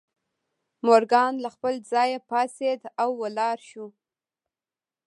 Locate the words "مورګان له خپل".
0.85-1.73